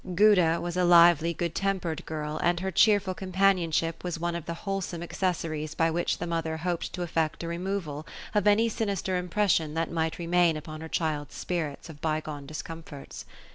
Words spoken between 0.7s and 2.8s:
a lively, good tempered girl; and her